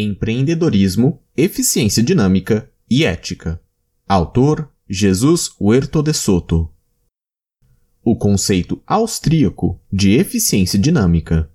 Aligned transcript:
Empreendedorismo, 0.00 1.20
Eficiência 1.36 2.00
Dinâmica 2.04 2.70
e 2.88 3.04
Ética. 3.04 3.60
Autor 4.06 4.70
Jesus 4.88 5.50
Huerto 5.60 6.00
de 6.04 6.12
Soto. 6.12 6.70
O 8.04 8.14
conceito 8.14 8.80
austríaco 8.86 9.80
de 9.92 10.12
eficiência 10.12 10.78
dinâmica. 10.78 11.50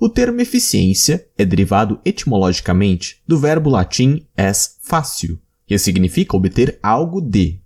O 0.00 0.08
termo 0.08 0.40
eficiência 0.40 1.24
é 1.38 1.44
derivado 1.44 2.00
etimologicamente 2.04 3.22
do 3.24 3.38
verbo 3.38 3.70
latim 3.70 4.26
es 4.36 4.76
fácil, 4.82 5.38
que 5.64 5.78
significa 5.78 6.36
obter 6.36 6.76
algo 6.82 7.20
de. 7.20 7.60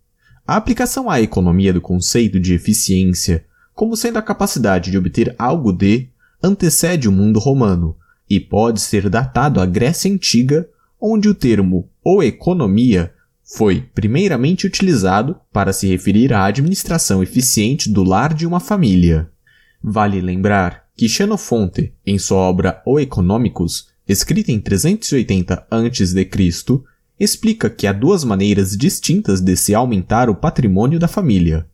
A 0.47 0.57
aplicação 0.57 1.09
à 1.09 1.23
economia 1.23 1.73
do 1.73 1.81
conceito 1.81 2.39
de 2.39 2.53
eficiência, 2.53 3.47
como 3.73 3.97
sendo 3.97 4.19
a 4.19 4.23
capacidade 4.23 4.91
de 4.91 4.99
obter 4.99 5.35
algo 5.39 5.73
de, 5.73 6.11
antecede 6.43 7.09
o 7.09 7.13
mundo 7.13 7.39
romano, 7.39 7.97
e 8.29 8.41
pode 8.41 8.81
ser 8.81 9.09
datado 9.09 9.61
à 9.61 9.67
Grécia 9.67 10.11
Antiga, 10.11 10.69
onde 11.01 11.29
o 11.29 11.35
termo 11.35 11.89
ou 12.03 12.23
economia 12.23 13.13
foi 13.43 13.83
primeiramente 13.95 14.67
utilizado 14.67 15.37
para 15.53 15.73
se 15.73 15.87
referir 15.87 16.33
à 16.33 16.45
administração 16.45 17.23
eficiente 17.23 17.91
do 17.91 18.03
lar 18.03 18.33
de 18.33 18.47
uma 18.47 18.59
família. 18.59 19.29
Vale 19.83 20.21
lembrar 20.21 20.85
que 20.97 21.09
Xenofonte, 21.09 21.93
em 22.07 22.19
sua 22.19 22.39
obra 22.39 22.83
O 22.87 22.99
Economicus, 22.99 23.89
escrita 24.09 24.51
em 24.51 24.61
380 24.61 25.67
a.C., 25.71 26.31
explica 27.21 27.71
que 27.71 27.87
há 27.87 27.93
duas 27.93 28.25
maneiras 28.25 28.77
distintas 28.77 29.41
de 29.41 29.57
se 29.57 29.75
aumentar 29.75 30.31
o 30.31 30.35
patrimônio 30.35 30.99
da 30.99 31.07
família. 31.07 31.67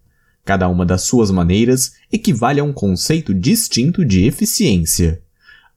Cada 0.45 0.69
uma 0.69 0.85
das 0.85 1.03
suas 1.03 1.31
maneiras 1.31 1.93
equivale 2.13 2.61
a 2.61 2.65
um 2.65 2.73
conceito 2.73 3.33
distinto 3.33 4.05
de 4.05 4.25
eficiência. 4.25 5.23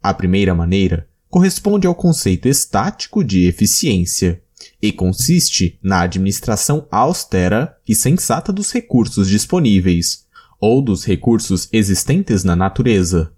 A 0.03 0.13
primeira 0.13 0.53
maneira 0.53 1.07
corresponde 1.29 1.87
ao 1.87 1.95
conceito 1.95 2.49
estático 2.49 3.23
de 3.23 3.45
eficiência 3.45 4.43
e 4.81 4.91
consiste 4.91 5.79
na 5.81 6.01
administração 6.01 6.85
austera 6.91 7.77
e 7.87 7.95
sensata 7.95 8.51
dos 8.51 8.73
recursos 8.73 9.29
disponíveis, 9.29 10.25
ou 10.59 10.81
dos 10.81 11.05
recursos 11.05 11.69
existentes 11.71 12.43
na 12.43 12.53
natureza, 12.53 13.31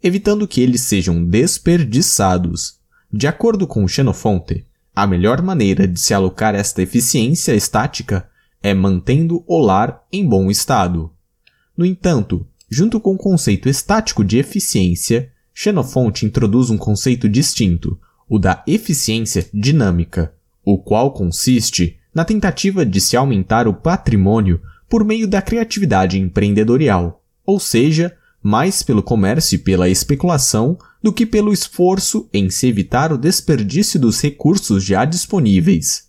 evitando 0.00 0.46
que 0.46 0.60
eles 0.60 0.82
sejam 0.82 1.24
desperdiçados. 1.24 2.78
De 3.12 3.26
acordo 3.26 3.66
com 3.66 3.86
Xenofonte, 3.88 4.64
a 4.94 5.08
melhor 5.08 5.42
maneira 5.42 5.88
de 5.88 5.98
se 5.98 6.14
alocar 6.14 6.54
esta 6.54 6.82
eficiência 6.82 7.52
estática 7.52 8.28
é 8.62 8.72
mantendo 8.72 9.42
o 9.44 9.58
lar 9.58 10.04
em 10.12 10.24
bom 10.24 10.50
estado. 10.50 11.10
No 11.76 11.84
entanto, 11.84 12.46
junto 12.70 13.00
com 13.00 13.14
o 13.14 13.18
conceito 13.18 13.68
estático 13.68 14.24
de 14.24 14.38
eficiência, 14.38 15.31
Xenofonte 15.54 16.24
introduz 16.24 16.70
um 16.70 16.78
conceito 16.78 17.28
distinto, 17.28 17.98
o 18.28 18.38
da 18.38 18.62
eficiência 18.66 19.46
dinâmica, 19.52 20.32
o 20.64 20.78
qual 20.78 21.12
consiste 21.12 21.98
na 22.14 22.24
tentativa 22.24 22.84
de 22.84 23.00
se 23.00 23.16
aumentar 23.16 23.66
o 23.66 23.74
patrimônio 23.74 24.60
por 24.88 25.04
meio 25.04 25.26
da 25.26 25.40
criatividade 25.40 26.18
empreendedorial, 26.18 27.22
ou 27.44 27.58
seja, 27.58 28.16
mais 28.42 28.82
pelo 28.82 29.02
comércio 29.02 29.56
e 29.56 29.58
pela 29.58 29.88
especulação 29.88 30.76
do 31.02 31.12
que 31.12 31.24
pelo 31.24 31.52
esforço 31.52 32.28
em 32.32 32.50
se 32.50 32.66
evitar 32.66 33.12
o 33.12 33.18
desperdício 33.18 33.98
dos 33.98 34.20
recursos 34.20 34.84
já 34.84 35.04
disponíveis. 35.04 36.08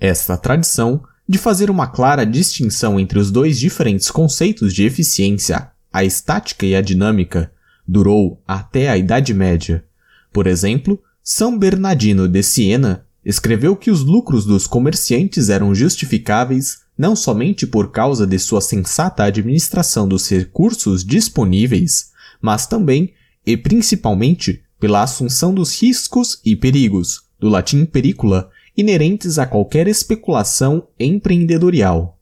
Esta 0.00 0.36
tradição 0.36 1.02
de 1.28 1.38
fazer 1.38 1.70
uma 1.70 1.86
clara 1.86 2.24
distinção 2.24 2.98
entre 2.98 3.18
os 3.18 3.30
dois 3.30 3.58
diferentes 3.58 4.10
conceitos 4.10 4.74
de 4.74 4.84
eficiência, 4.84 5.70
a 5.92 6.04
estática 6.04 6.66
e 6.66 6.74
a 6.74 6.82
dinâmica, 6.82 7.52
durou 7.86 8.42
até 8.46 8.88
a 8.88 8.96
Idade 8.96 9.34
Média. 9.34 9.84
Por 10.32 10.46
exemplo, 10.46 11.02
São 11.22 11.58
Bernardino 11.58 12.28
de 12.28 12.42
Siena 12.42 13.06
escreveu 13.24 13.74
que 13.76 13.90
os 13.90 14.02
lucros 14.02 14.44
dos 14.44 14.66
comerciantes 14.66 15.48
eram 15.48 15.74
justificáveis 15.74 16.84
não 16.96 17.16
somente 17.16 17.66
por 17.66 17.90
causa 17.90 18.26
de 18.26 18.38
sua 18.38 18.60
sensata 18.60 19.24
administração 19.24 20.06
dos 20.06 20.28
recursos 20.28 21.04
disponíveis, 21.04 22.12
mas 22.40 22.66
também 22.66 23.12
e 23.44 23.56
principalmente 23.56 24.62
pela 24.78 25.02
assunção 25.02 25.54
dos 25.54 25.80
riscos 25.80 26.40
e 26.44 26.54
perigos, 26.54 27.22
do 27.38 27.48
latim 27.48 27.84
pericula, 27.84 28.50
inerentes 28.76 29.38
a 29.38 29.46
qualquer 29.46 29.86
especulação 29.86 30.88
empreendedorial. 30.98 32.18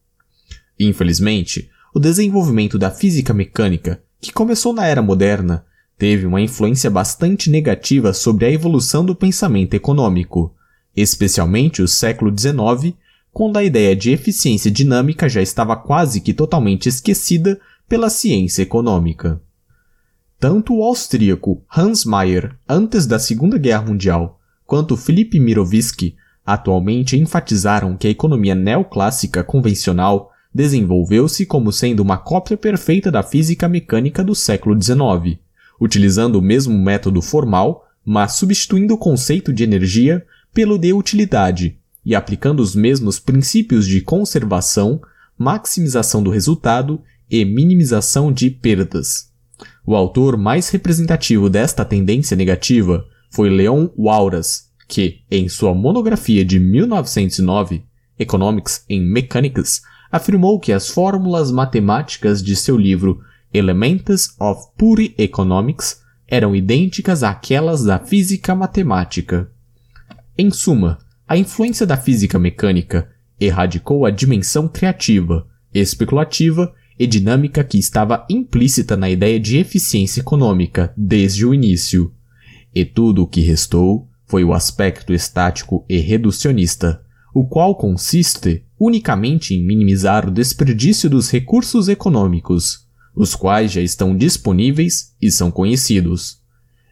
Infelizmente, 0.79 1.71
o 1.95 2.01
desenvolvimento 2.01 2.79
da 2.79 2.91
física 2.91 3.33
mecânica 3.35 4.03
que 4.23 4.33
começou 4.33 4.73
na 4.73 4.87
era 4.87 5.03
moderna, 5.03 5.67
teve 5.99 6.25
uma 6.25 6.41
influência 6.41 6.89
bastante 6.89 7.51
negativa 7.51 8.15
sobre 8.15 8.47
a 8.47 8.51
evolução 8.51 9.05
do 9.05 9.17
pensamento 9.17 9.75
econômico, 9.75 10.55
especialmente 10.97 11.83
o 11.83 11.89
século 11.89 12.31
XIX, 12.31 12.95
quando 13.33 13.57
a 13.57 13.65
ideia 13.65 13.97
de 13.97 14.13
eficiência 14.13 14.71
dinâmica 14.71 15.29
já 15.29 15.43
estava 15.43 15.75
quase 15.75 16.21
que 16.21 16.33
totalmente 16.33 16.89
esquecida 16.89 17.61
pela 17.89 18.09
ciência 18.09 18.63
econômica. 18.63 19.43
Tanto 20.39 20.73
o 20.77 20.85
austríaco 20.85 21.61
Hans 21.77 22.05
Mayer, 22.05 22.57
antes 22.69 23.07
da 23.07 23.19
Segunda 23.19 23.59
Guerra 23.59 23.87
Mundial, 23.87 24.41
quanto 24.65 24.97
Philip 24.97 25.39
Mirovsky, 25.41 26.15
atualmente 26.47 27.17
enfatizaram 27.17 27.97
que 27.97 28.07
a 28.07 28.11
economia 28.11 28.55
neoclássica 28.55 29.43
convencional 29.43 30.32
desenvolveu-se 30.55 31.47
como 31.47 31.73
sendo 31.73 32.01
uma 32.01 32.19
cópia 32.19 32.57
perfeita 32.57 33.11
da 33.11 33.23
física 33.23 33.69
mecânica 33.69 34.23
do 34.23 34.35
século 34.35 34.81
XIX, 34.81 35.39
utilizando 35.81 36.37
o 36.37 36.43
mesmo 36.43 36.79
método 36.79 37.23
formal, 37.23 37.87
mas 38.05 38.33
substituindo 38.35 38.95
o 38.95 38.99
conceito 38.99 39.53
de 39.53 39.63
energia 39.63 40.25
pelo 40.53 40.77
de 40.77 40.93
utilidade 40.93 41.79
e 42.05 42.15
aplicando 42.15 42.61
os 42.61 42.75
mesmos 42.75 43.19
princípios 43.19 43.87
de 43.87 44.01
conservação, 44.01 45.01
maximização 45.39 46.23
do 46.23 46.31
resultado 46.31 47.01
e 47.31 47.45
minimização 47.45 48.33
de 48.33 48.51
perdas. 48.51 49.31
O 49.87 49.97
autor 49.97 50.37
mais 50.37 50.69
representativo 50.69 51.49
desta 51.49 51.85
tendência 51.85 52.37
negativa 52.37 53.07
foi 53.31 53.49
Leon 53.49 53.89
Walras, 53.97 54.71
que, 54.87 55.21
em 55.31 55.49
sua 55.49 55.75
monografia 55.75 56.45
de 56.45 56.59
1909, 56.61 57.83
Economics 58.19 58.85
in 58.89 59.01
Mechanics, 59.01 59.83
afirmou 60.13 60.61
que 60.61 60.73
as 60.73 60.91
fórmulas 60.91 61.51
matemáticas 61.51 62.43
de 62.43 62.55
seu 62.55 62.77
livro 62.77 63.21
Elements 63.53 64.37
of 64.39 64.69
Pure 64.77 65.15
Economics 65.17 66.03
eram 66.29 66.55
idênticas 66.55 67.23
àquelas 67.23 67.83
da 67.83 67.99
física 67.99 68.55
matemática. 68.55 69.51
Em 70.37 70.51
suma, 70.51 70.99
a 71.27 71.37
influência 71.37 71.87
da 71.87 71.97
física 71.97 72.39
mecânica 72.39 73.11
erradicou 73.41 74.05
a 74.05 74.11
dimensão 74.11 74.69
criativa, 74.69 75.47
especulativa 75.73 76.73
e 76.99 77.07
dinâmica 77.07 77.65
que 77.65 77.79
estava 77.79 78.27
implícita 78.29 78.97
na 78.97 79.09
ideia 79.11 79.41
de 79.41 79.57
eficiência 79.57 80.21
econômica 80.21 80.93
desde 80.97 81.45
o 81.47 81.55
início. 81.55 82.13
E 82.75 82.85
tudo 82.85 83.23
o 83.23 83.27
que 83.27 83.41
restou 83.41 84.09
foi 84.27 84.45
o 84.45 84.55
aspecto 84.55 85.13
estático 85.13 85.85
e 85.89 85.99
reducionista, 85.99 87.02
o 87.35 87.45
qual 87.45 87.75
consiste 87.75 88.65
unicamente 88.79 89.55
em 89.55 89.65
minimizar 89.65 90.29
o 90.29 90.31
desperdício 90.31 91.09
dos 91.09 91.31
recursos 91.31 91.89
econômicos, 91.89 92.87
os 93.15 93.35
quais 93.35 93.73
já 93.73 93.81
estão 93.81 94.17
disponíveis 94.17 95.15
e 95.21 95.31
são 95.31 95.51
conhecidos. 95.51 96.41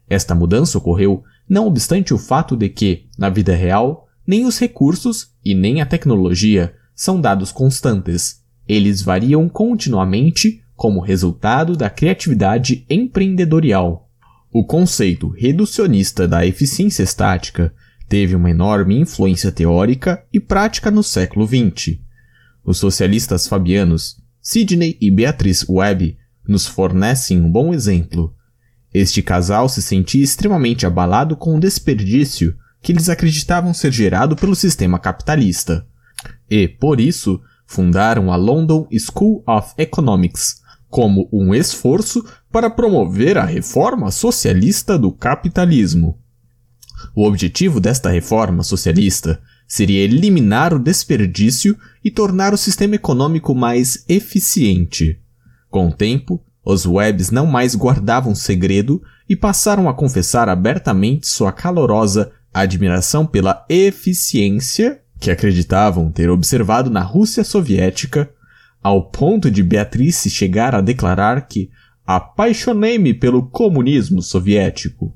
Esta 0.09 0.35
mudança 0.35 0.79
ocorreu 0.79 1.23
não 1.49 1.67
obstante 1.67 2.15
o 2.15 2.19
fato 2.19 2.57
de 2.57 2.69
que, 2.69 3.07
na 3.19 3.29
vida 3.29 3.55
real, 3.55 4.09
nem 4.27 4.47
os 4.47 4.59
recursos 4.59 5.33
e 5.45 5.55
nem 5.55 5.81
a 5.81 5.87
tecnologia 5.87 6.75
são 6.95 7.21
dados 7.21 7.51
constantes. 7.51 8.41
Eles 8.69 9.03
variam 9.03 9.49
continuamente 9.49 10.63
como 10.77 11.01
resultado 11.01 11.77
da 11.77 11.91
criatividade 11.91 12.87
empreendedorial. 12.89 14.09
O 14.53 14.65
conceito 14.65 15.29
reducionista 15.29 16.27
da 16.27 16.47
eficiência 16.47 17.03
estática 17.03 17.73
teve 18.11 18.35
uma 18.35 18.51
enorme 18.51 18.99
influência 18.99 19.53
teórica 19.53 20.25
e 20.33 20.41
prática 20.41 20.91
no 20.91 21.01
século 21.01 21.47
XX. 21.47 22.01
Os 22.65 22.77
socialistas 22.77 23.47
fabianos, 23.47 24.17
Sidney 24.43 24.99
e 25.01 25.13
Beatrice 25.13 25.65
Webb, 25.69 26.19
nos 26.45 26.67
fornecem 26.67 27.41
um 27.41 27.49
bom 27.49 27.73
exemplo. 27.73 28.35
Este 28.93 29.23
casal 29.23 29.69
se 29.69 29.81
sentia 29.81 30.25
extremamente 30.25 30.85
abalado 30.85 31.37
com 31.37 31.55
o 31.55 31.61
desperdício 31.61 32.57
que 32.83 32.91
eles 32.91 33.09
acreditavam 33.09 33.73
ser 33.73 33.93
gerado 33.93 34.35
pelo 34.35 34.57
sistema 34.57 34.99
capitalista. 34.99 35.87
E, 36.51 36.67
por 36.67 36.99
isso, 36.99 37.41
fundaram 37.65 38.33
a 38.33 38.37
London 38.37 38.89
School 38.99 39.45
of 39.47 39.73
Economics 39.79 40.61
como 40.89 41.29
um 41.33 41.55
esforço 41.55 42.25
para 42.51 42.69
promover 42.69 43.39
a 43.39 43.45
reforma 43.45 44.11
socialista 44.11 44.99
do 44.99 45.13
capitalismo. 45.13 46.20
O 47.15 47.27
objetivo 47.27 47.81
desta 47.81 48.11
reforma 48.11 48.63
socialista 48.63 49.41
seria 49.67 50.03
eliminar 50.03 50.75
o 50.75 50.79
desperdício 50.79 51.77
e 52.05 52.11
tornar 52.11 52.53
o 52.53 52.59
sistema 52.59 52.97
econômico 52.97 53.55
mais 53.55 54.05
eficiente. 54.09 55.21
Com 55.69 55.89
o 55.89 55.93
tempo, 55.93 56.43
os 56.65 56.87
webs 56.87 57.31
não 57.31 57.47
mais 57.47 57.75
guardavam 57.75 58.35
segredo 58.35 59.01
e 59.29 59.37
passaram 59.37 59.89
a 59.89 59.95
confessar 59.95 60.49
abertamente 60.49 61.29
sua 61.29 61.53
calorosa 61.53 62.33
admiração 62.53 63.25
pela 63.25 63.65
eficiência 63.69 65.01
que 65.21 65.31
acreditavam 65.31 66.11
ter 66.11 66.31
observado 66.31 66.91
na 66.91 67.03
Rússia 67.03 67.45
soviética, 67.45 68.29
ao 68.83 69.11
ponto 69.11 69.51
de 69.51 69.63
Beatrice 69.63 70.31
chegar 70.31 70.75
a 70.75 70.81
declarar 70.81 71.47
que 71.47 71.71
apaixonei-me 72.07 73.15
pelo 73.15 73.47
comunismo 73.47 74.23
soviético. 74.23 75.15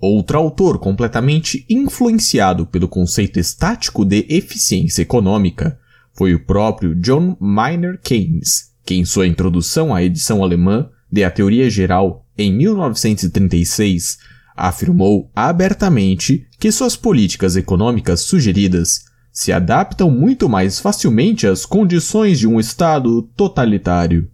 Outro 0.00 0.38
autor 0.38 0.78
completamente 0.78 1.64
influenciado 1.68 2.66
pelo 2.66 2.88
conceito 2.88 3.38
estático 3.38 4.04
de 4.04 4.26
eficiência 4.28 5.02
econômica 5.02 5.78
foi 6.12 6.34
o 6.34 6.44
próprio 6.44 6.94
John 6.94 7.36
Maynard 7.40 7.98
Keynes, 8.02 8.72
que 8.84 8.94
em 8.94 9.04
sua 9.04 9.26
introdução 9.26 9.94
à 9.94 10.02
edição 10.02 10.42
alemã 10.42 10.88
de 11.10 11.24
A 11.24 11.30
Teoria 11.30 11.68
Geral, 11.70 12.26
em 12.36 12.52
1936, 12.52 14.18
afirmou 14.56 15.30
abertamente 15.34 16.46
que 16.58 16.70
suas 16.70 16.96
políticas 16.96 17.56
econômicas 17.56 18.20
sugeridas 18.20 19.04
se 19.32 19.52
adaptam 19.52 20.10
muito 20.10 20.48
mais 20.48 20.78
facilmente 20.78 21.46
às 21.46 21.66
condições 21.66 22.38
de 22.38 22.46
um 22.46 22.60
Estado 22.60 23.22
totalitário. 23.36 24.30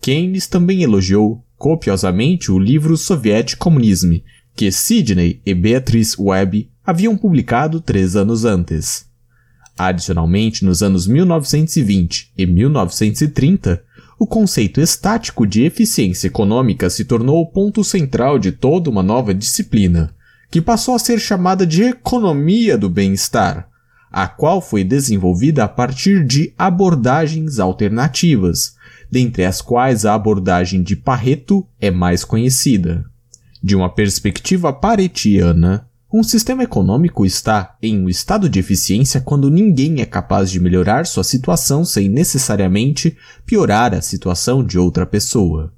Keynes 0.00 0.46
também 0.46 0.82
elogiou 0.82 1.44
copiosamente 1.58 2.52
o 2.52 2.58
livro 2.58 2.96
Soviet 2.96 3.56
Communism, 3.56 4.18
que 4.56 4.72
Sidney 4.72 5.42
e 5.44 5.52
Beatrice 5.52 6.16
Webb 6.18 6.70
haviam 6.84 7.14
publicado 7.14 7.78
três 7.78 8.16
anos 8.16 8.46
antes. 8.46 9.04
Adicionalmente, 9.76 10.64
nos 10.64 10.82
anos 10.82 11.06
1920 11.06 12.32
e 12.36 12.46
1930, 12.46 13.84
o 14.18 14.26
conceito 14.26 14.80
estático 14.80 15.46
de 15.46 15.62
eficiência 15.64 16.28
econômica 16.28 16.88
se 16.88 17.04
tornou 17.04 17.42
o 17.42 17.46
ponto 17.46 17.84
central 17.84 18.38
de 18.38 18.50
toda 18.50 18.88
uma 18.88 19.02
nova 19.02 19.34
disciplina, 19.34 20.14
que 20.50 20.62
passou 20.62 20.94
a 20.94 20.98
ser 20.98 21.20
chamada 21.20 21.66
de 21.66 21.82
economia 21.82 22.78
do 22.78 22.88
bem-estar, 22.88 23.68
a 24.10 24.26
qual 24.26 24.62
foi 24.62 24.82
desenvolvida 24.82 25.64
a 25.64 25.68
partir 25.68 26.24
de 26.24 26.54
abordagens 26.56 27.58
alternativas, 27.58 28.74
dentre 29.10 29.44
as 29.44 29.60
quais 29.60 30.06
a 30.06 30.14
abordagem 30.14 30.82
de 30.82 30.96
Pareto 30.96 31.66
é 31.78 31.90
mais 31.90 32.24
conhecida. 32.24 33.04
De 33.62 33.74
uma 33.74 33.88
perspectiva 33.88 34.72
paretiana, 34.72 35.88
um 36.12 36.22
sistema 36.22 36.62
econômico 36.62 37.26
está 37.26 37.76
em 37.82 38.00
um 38.00 38.08
estado 38.08 38.48
de 38.48 38.58
eficiência 38.58 39.20
quando 39.20 39.50
ninguém 39.50 40.00
é 40.00 40.06
capaz 40.06 40.50
de 40.50 40.60
melhorar 40.60 41.04
sua 41.04 41.24
situação 41.24 41.84
sem 41.84 42.08
necessariamente 42.08 43.16
piorar 43.44 43.92
a 43.92 44.00
situação 44.00 44.64
de 44.64 44.78
outra 44.78 45.04
pessoa. 45.04 45.72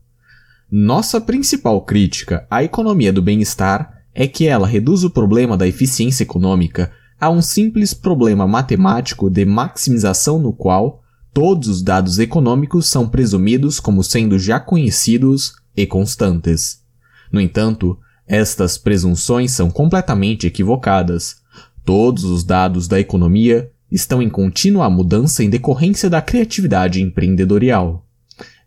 Nossa 0.70 1.20
principal 1.20 1.80
crítica 1.80 2.46
à 2.50 2.62
economia 2.62 3.12
do 3.12 3.22
bem-estar 3.22 4.02
é 4.14 4.28
que 4.28 4.46
ela 4.46 4.66
reduz 4.66 5.02
o 5.02 5.10
problema 5.10 5.56
da 5.56 5.66
eficiência 5.66 6.24
econômica 6.24 6.92
a 7.18 7.30
um 7.30 7.40
simples 7.40 7.94
problema 7.94 8.46
matemático 8.46 9.30
de 9.30 9.44
maximização 9.44 10.38
no 10.38 10.52
qual 10.52 11.02
todos 11.32 11.68
os 11.68 11.82
dados 11.82 12.18
econômicos 12.18 12.88
são 12.88 13.08
presumidos 13.08 13.80
como 13.80 14.04
sendo 14.04 14.38
já 14.38 14.60
conhecidos 14.60 15.54
e 15.76 15.86
constantes. 15.86 16.86
No 17.32 17.40
entanto, 17.40 17.98
estas 18.26 18.76
presunções 18.76 19.52
são 19.52 19.70
completamente 19.70 20.46
equivocadas. 20.46 21.36
Todos 21.84 22.24
os 22.24 22.44
dados 22.44 22.86
da 22.86 23.00
economia 23.00 23.70
estão 23.90 24.20
em 24.22 24.28
contínua 24.28 24.88
mudança 24.90 25.42
em 25.42 25.48
decorrência 25.48 26.10
da 26.10 26.20
criatividade 26.20 27.00
empreendedorial. 27.00 28.06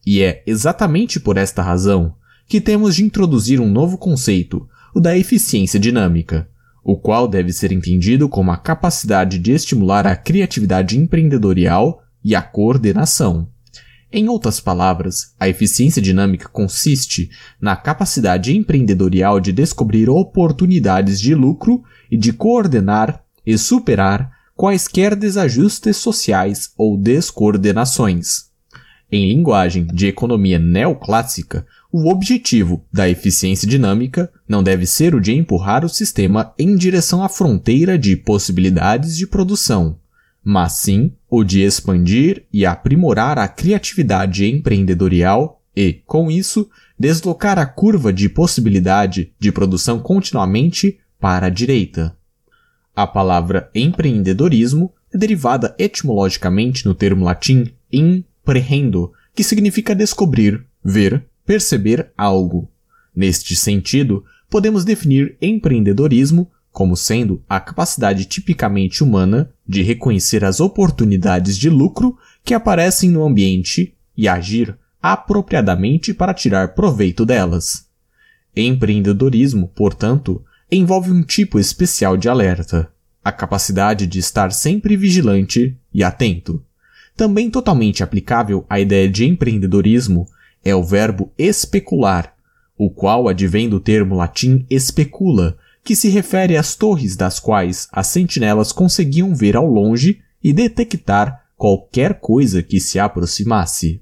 E 0.06 0.22
é 0.22 0.42
exatamente 0.48 1.20
por 1.20 1.38
esta 1.38 1.62
razão 1.62 2.16
que 2.48 2.60
temos 2.60 2.96
de 2.96 3.04
introduzir 3.04 3.62
um 3.62 3.70
novo 3.70 3.98
conceito, 3.98 4.68
o 4.94 5.00
da 5.00 5.16
eficiência 5.16 5.80
dinâmica, 5.80 6.50
o 6.84 6.98
qual 6.98 7.28
deve 7.28 7.54
ser 7.54 7.72
entendido 7.72 8.28
como 8.28 8.52
a 8.52 8.58
capacidade 8.58 9.38
de 9.38 9.52
estimular 9.52 10.08
a 10.08 10.16
criatividade 10.16 10.98
empreendedorial 10.98 12.02
e 12.24 12.36
a 12.36 12.42
coordenação. 12.42 13.48
Em 14.14 14.28
outras 14.28 14.60
palavras, 14.60 15.34
a 15.40 15.48
eficiência 15.48 16.02
dinâmica 16.02 16.50
consiste 16.50 17.30
na 17.62 17.78
capacidade 17.78 18.56
empreendedorial 18.56 19.40
de 19.40 19.54
descobrir 19.54 20.10
oportunidades 20.10 21.20
de 21.20 21.34
lucro 21.34 21.82
e 22.12 22.18
de 22.18 22.34
coordenar 22.34 23.24
e 23.46 23.58
superar 23.58 24.30
quaisquer 24.54 25.16
desajustes 25.16 25.96
sociais 25.96 26.72
ou 26.78 26.98
descoordenações. 26.98 28.52
Em 29.10 29.30
linguagem 29.30 29.86
de 29.86 30.08
economia 30.08 30.60
neoclássica, 30.60 31.66
o 31.92 32.10
objetivo 32.10 32.86
da 32.92 33.10
eficiência 33.10 33.68
dinâmica 33.68 34.32
não 34.48 34.62
deve 34.62 34.86
ser 34.86 35.16
o 35.16 35.22
de 35.22 35.34
empurrar 35.34 35.86
o 35.86 35.90
sistema 35.90 36.54
em 36.60 36.76
direção 36.76 37.24
à 37.24 37.30
fronteira 37.30 37.98
de 37.98 38.16
possibilidades 38.16 39.18
de 39.18 39.26
produção, 39.26 39.98
mas 40.44 40.74
sim 40.74 41.14
o 41.30 41.44
de 41.44 41.62
expandir 41.62 42.46
e 42.52 42.66
aprimorar 42.66 43.38
a 43.38 43.48
criatividade 43.48 44.46
empreendedorial 44.46 45.62
e, 45.76 45.94
com 46.06 46.30
isso, 46.30 46.70
deslocar 46.98 47.58
a 47.58 47.66
curva 47.66 48.12
de 48.12 48.28
possibilidade 48.28 49.32
de 49.40 49.52
produção 49.52 50.00
continuamente 50.00 51.00
para 51.20 51.48
a 51.48 51.50
direita. 51.50 52.16
A 52.96 53.08
palavra 53.08 53.70
empreendedorismo 53.74 54.94
é 55.14 55.18
derivada 55.18 55.76
etimologicamente 55.78 56.86
no 56.86 56.94
termo 56.94 57.24
latim 57.24 57.72
imprehendo, 57.92 59.14
que 59.34 59.44
significa 59.44 59.96
descobrir, 59.96 60.66
ver, 60.84 61.26
perceber 61.46 62.12
algo. 62.18 62.70
Neste 63.16 63.56
sentido, 63.56 64.26
podemos 64.50 64.84
definir 64.84 65.38
empreendedorismo 65.42 66.50
como 66.72 66.96
sendo 66.96 67.44
a 67.50 67.60
capacidade 67.60 68.26
tipicamente 68.26 69.04
humana 69.04 69.52
de 69.68 69.82
reconhecer 69.82 70.44
as 70.46 70.60
oportunidades 70.60 71.58
de 71.58 71.70
lucro 71.70 72.18
que 72.44 72.54
aparecem 72.54 73.10
no 73.10 73.24
ambiente 73.24 73.96
e 74.16 74.28
agir 74.28 74.78
apropriadamente 75.02 76.14
para 76.14 76.34
tirar 76.34 76.74
proveito 76.74 77.26
delas. 77.26 77.88
Empreendedorismo, 78.56 79.68
portanto, 79.70 80.44
envolve 80.72 81.12
um 81.12 81.24
tipo 81.24 81.60
especial 81.60 82.16
de 82.16 82.30
alerta, 82.30 82.92
a 83.24 83.32
capacidade 83.32 84.08
de 84.08 84.20
estar 84.20 84.52
sempre 84.52 84.96
vigilante 84.96 85.78
e 85.94 86.04
atento. 86.04 86.64
Também 87.16 87.50
totalmente 87.50 88.04
aplicável 88.04 88.66
à 88.70 88.80
ideia 88.80 89.10
de 89.10 89.26
empreendedorismo 89.26 90.28
é 90.64 90.76
o 90.76 90.84
verbo 90.84 91.32
especular, 91.38 92.34
o 92.78 92.90
qual 92.90 93.28
advém 93.28 93.70
do 93.70 93.80
termo 93.80 94.16
latim 94.16 94.66
especula, 94.70 95.58
que 95.84 95.96
se 95.96 96.10
refere 96.10 96.56
às 96.58 96.76
torres 96.76 97.16
das 97.16 97.40
quais 97.40 97.88
as 97.92 98.08
sentinelas 98.08 98.72
conseguiam 98.72 99.36
ver 99.36 99.56
ao 99.56 99.66
longe 99.66 100.20
e 100.44 100.54
detectar 100.54 101.44
qualquer 101.56 102.20
coisa 102.20 102.64
que 102.64 102.80
se 102.80 103.00
aproximasse. 103.00 104.02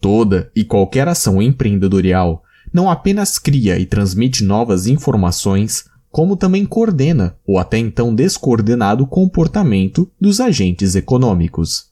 Toda 0.00 0.50
e 0.54 0.64
qualquer 0.64 1.08
ação 1.08 1.42
empreendedorial 1.42 2.42
não 2.72 2.88
apenas 2.88 3.38
cria 3.38 3.78
e 3.78 3.84
transmite 3.84 4.44
novas 4.44 4.86
informações, 4.86 5.84
como 6.10 6.36
também 6.36 6.64
coordena 6.64 7.36
o 7.46 7.58
até 7.58 7.78
então 7.78 8.14
descoordenado 8.14 9.06
comportamento 9.06 10.10
dos 10.20 10.40
agentes 10.40 10.94
econômicos. 10.94 11.89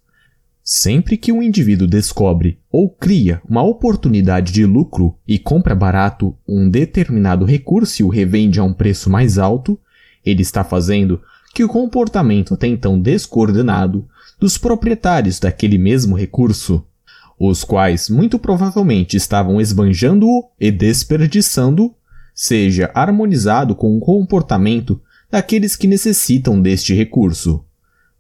Sempre 0.71 1.17
que 1.17 1.33
um 1.33 1.43
indivíduo 1.43 1.89
descobre 1.89 2.59
ou 2.71 2.91
cria 2.91 3.41
uma 3.49 3.63
oportunidade 3.63 4.53
de 4.53 4.67
lucro 4.67 5.17
e 5.27 5.39
compra 5.39 5.75
barato 5.75 6.37
um 6.47 6.69
determinado 6.69 7.47
recurso 7.47 8.03
e 8.03 8.05
o 8.05 8.11
revende 8.11 8.61
a 8.61 8.65
um 8.65 8.75
preço 8.75 9.09
mais 9.09 9.39
alto, 9.39 9.81
ele 10.23 10.43
está 10.43 10.63
fazendo 10.63 11.23
que 11.55 11.65
o 11.65 11.69
comportamento 11.69 12.53
até 12.53 12.67
então 12.67 13.01
descoordenado 13.01 14.07
dos 14.39 14.59
proprietários 14.59 15.41
daquele 15.41 15.79
mesmo 15.79 16.15
recurso, 16.15 16.85
os 17.41 17.65
quais 17.65 18.11
muito 18.11 18.39
provavelmente 18.39 19.17
estavam 19.17 19.59
esbanjando-o 19.63 20.51
e 20.61 20.71
desperdiçando, 20.71 21.95
seja 22.35 22.91
harmonizado 22.93 23.75
com 23.75 23.97
o 23.97 24.01
comportamento 24.01 25.01
daqueles 25.31 25.75
que 25.75 25.87
necessitam 25.87 26.61
deste 26.61 26.93
recurso. 26.93 27.65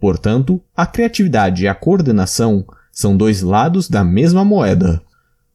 Portanto, 0.00 0.60
a 0.76 0.86
criatividade 0.86 1.64
e 1.64 1.68
a 1.68 1.74
coordenação 1.74 2.64
são 2.92 3.16
dois 3.16 3.42
lados 3.42 3.88
da 3.88 4.04
mesma 4.04 4.44
moeda. 4.44 5.02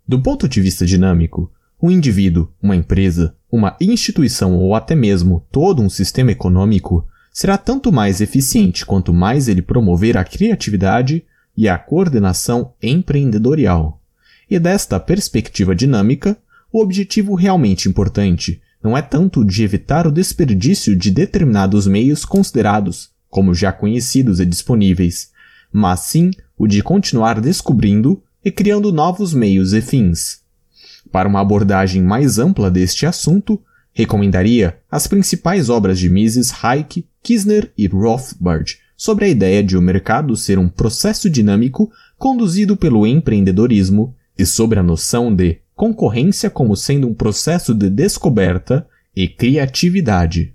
Do 0.07 0.21
ponto 0.21 0.47
de 0.47 0.61
vista 0.61 0.85
dinâmico, 0.85 1.51
um 1.81 1.89
indivíduo, 1.89 2.49
uma 2.61 2.75
empresa, 2.75 3.35
uma 3.51 3.75
instituição 3.79 4.55
ou 4.55 4.75
até 4.75 4.95
mesmo 4.95 5.45
todo 5.51 5.81
um 5.81 5.89
sistema 5.89 6.31
econômico 6.31 7.07
será 7.31 7.57
tanto 7.57 7.91
mais 7.91 8.21
eficiente 8.21 8.85
quanto 8.85 9.13
mais 9.13 9.47
ele 9.47 9.61
promover 9.61 10.17
a 10.17 10.23
criatividade 10.23 11.23
e 11.55 11.67
a 11.69 11.77
coordenação 11.77 12.73
empreendedorial. 12.81 14.01
E 14.49 14.59
desta 14.59 14.99
perspectiva 14.99 15.75
dinâmica, 15.75 16.37
o 16.71 16.81
objetivo 16.81 17.35
realmente 17.35 17.87
importante 17.87 18.61
não 18.83 18.97
é 18.97 19.01
tanto 19.01 19.45
de 19.45 19.63
evitar 19.63 20.05
o 20.05 20.11
desperdício 20.11 20.95
de 20.95 21.09
determinados 21.09 21.87
meios 21.87 22.25
considerados 22.25 23.12
como 23.33 23.51
já 23.55 23.71
conhecidos 23.71 24.39
e 24.39 24.45
disponíveis, 24.45 25.31
mas 25.71 26.01
sim 26.01 26.29
o 26.55 26.67
de 26.67 26.83
continuar 26.83 27.41
descobrindo 27.41 28.21
e 28.45 28.51
criando 28.51 28.91
novos 28.91 29.33
meios 29.33 29.73
e 29.73 29.81
fins. 29.81 30.41
Para 31.11 31.27
uma 31.27 31.41
abordagem 31.41 32.03
mais 32.03 32.37
ampla 32.37 32.69
deste 32.69 33.07
assunto, 33.07 33.59
recomendaria 33.91 34.77
as 34.89 35.07
principais 35.07 35.67
obras 35.67 35.97
de 35.97 36.11
Mises 36.11 36.53
Hayek, 36.63 37.07
Kisner 37.23 37.73
e 37.75 37.87
Rothbard 37.87 38.77
sobre 38.95 39.25
a 39.25 39.29
ideia 39.29 39.63
de 39.63 39.75
o 39.75 39.81
mercado 39.81 40.37
ser 40.37 40.59
um 40.59 40.69
processo 40.69 41.27
dinâmico 41.27 41.91
conduzido 42.19 42.77
pelo 42.77 43.07
empreendedorismo 43.07 44.15
e 44.37 44.45
sobre 44.45 44.77
a 44.77 44.83
noção 44.83 45.33
de 45.33 45.57
concorrência 45.73 46.51
como 46.51 46.75
sendo 46.77 47.07
um 47.07 47.15
processo 47.15 47.73
de 47.73 47.89
descoberta 47.89 48.87
e 49.15 49.27
criatividade. 49.27 50.53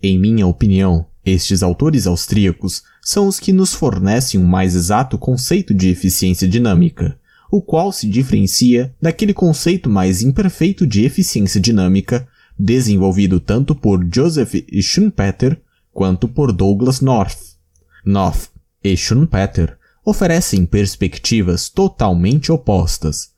Em 0.00 0.16
minha 0.20 0.46
opinião, 0.46 1.06
estes 1.24 1.62
autores 1.62 2.06
austríacos 2.06 2.82
são 3.00 3.26
os 3.26 3.38
que 3.38 3.52
nos 3.52 3.72
fornecem 3.74 4.40
um 4.40 4.46
mais 4.46 4.74
exato 4.74 5.16
conceito 5.16 5.72
de 5.72 5.88
eficiência 5.88 6.48
dinâmica, 6.48 7.18
o 7.50 7.60
qual 7.60 7.92
se 7.92 8.08
diferencia 8.08 8.94
daquele 9.00 9.34
conceito 9.34 9.88
mais 9.88 10.22
imperfeito 10.22 10.86
de 10.86 11.04
eficiência 11.04 11.60
dinâmica 11.60 12.26
desenvolvido 12.58 13.38
tanto 13.38 13.74
por 13.74 14.06
Joseph 14.12 14.54
Schumpeter 14.80 15.60
quanto 15.92 16.26
por 16.26 16.52
Douglas 16.52 17.00
North. 17.00 17.56
North 18.04 18.48
e 18.82 18.96
Schumpeter 18.96 19.76
oferecem 20.04 20.66
perspectivas 20.66 21.68
totalmente 21.68 22.50
opostas. 22.50 23.30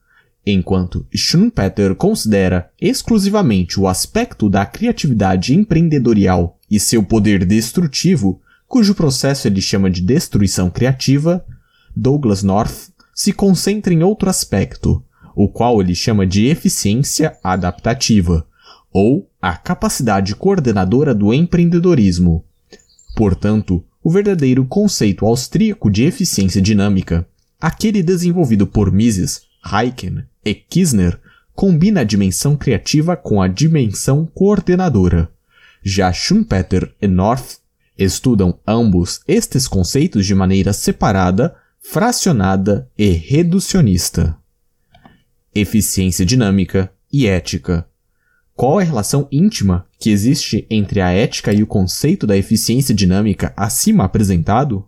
Enquanto 0.47 1.07
Schumpeter 1.14 1.95
considera 1.95 2.71
exclusivamente 2.81 3.81
o 3.81 3.88
aspecto 3.88 4.49
da 4.49 4.64
criatividade 4.64 5.55
empreendedorial 5.55 6.59
e 6.75 6.81
seu 6.81 7.02
poder 7.02 7.45
destrutivo, 7.45 8.40
cujo 8.66 8.95
processo 8.95 9.47
ele 9.47 9.61
chama 9.61 9.88
de 9.88 10.00
destruição 10.00 10.69
criativa, 10.69 11.45
Douglas 11.95 12.43
North 12.43 12.90
se 13.14 13.33
concentra 13.33 13.95
em 13.95 14.02
outro 14.02 14.28
aspecto, 14.28 15.02
o 15.37 15.49
qual 15.49 15.81
ele 15.81 15.95
chama 15.95 16.26
de 16.26 16.47
eficiência 16.47 17.38
adaptativa, 17.45 18.45
ou 18.93 19.31
a 19.40 19.57
capacidade 19.57 20.35
coordenadora 20.35 21.14
do 21.14 21.33
empreendedorismo. 21.33 22.45
Portanto, 23.16 23.85
o 24.02 24.11
verdadeiro 24.11 24.64
conceito 24.64 25.25
austríaco 25.25 25.88
de 25.88 26.02
eficiência 26.02 26.61
dinâmica, 26.61 27.26
aquele 27.61 28.02
desenvolvido 28.02 28.66
por 28.66 28.90
Mises, 28.90 29.43
Hayken 29.62 30.25
e 30.45 30.54
Kisner, 30.54 31.21
combina 31.54 32.00
a 32.00 32.04
dimensão 32.04 32.57
criativa 32.57 33.16
com 33.16 33.40
a 33.40 33.47
dimensão 33.47 34.26
coordenadora. 34.26 35.31
Já 35.85 36.11
Schumpeter 36.11 36.95
e 37.00 37.07
North 37.07 37.59
estudam 37.99 38.59
ambos 38.67 39.21
estes 39.29 39.69
conceitos 39.69 40.25
de 40.25 40.35
maneira 40.35 40.73
separada, 40.73 41.55
fracionada 41.79 42.91
e 42.97 43.11
reducionista. 43.11 44.35
Eficiência 45.55 46.25
dinâmica 46.25 46.91
e 47.12 47.26
ética. 47.26 47.87
Qual 48.55 48.81
é 48.81 48.85
a 48.85 48.87
relação 48.87 49.29
íntima 49.31 49.87
que 49.99 50.09
existe 50.09 50.67
entre 50.71 51.03
a 51.03 51.11
ética 51.11 51.53
e 51.53 51.62
o 51.62 51.67
conceito 51.67 52.26
da 52.26 52.37
eficiência 52.37 52.95
dinâmica 52.95 53.53
acima 53.55 54.05
apresentado? 54.05 54.87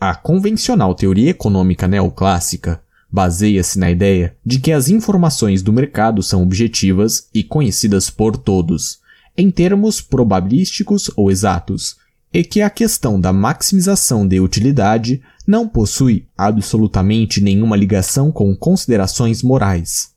A 0.00 0.14
convencional 0.14 0.94
teoria 0.94 1.30
econômica 1.30 1.86
neoclássica 1.86 2.82
baseia-se 3.12 3.78
na 3.78 3.90
ideia 3.90 4.36
de 4.44 4.58
que 4.58 4.72
as 4.72 4.88
informações 4.88 5.62
do 5.62 5.72
mercado 5.72 6.22
são 6.22 6.42
objetivas 6.42 7.28
e 7.32 7.44
conhecidas 7.44 8.08
por 8.10 8.36
todos, 8.36 9.03
em 9.36 9.50
termos 9.50 10.00
probabilísticos 10.00 11.10
ou 11.16 11.30
exatos, 11.30 11.96
e 12.32 12.42
que 12.42 12.60
a 12.60 12.68
questão 12.68 13.20
da 13.20 13.32
maximização 13.32 14.26
de 14.26 14.40
utilidade 14.40 15.22
não 15.46 15.68
possui 15.68 16.26
absolutamente 16.36 17.40
nenhuma 17.40 17.76
ligação 17.76 18.32
com 18.32 18.54
considerações 18.56 19.42
morais. 19.42 20.12